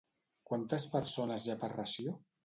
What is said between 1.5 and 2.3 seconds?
ha per ració?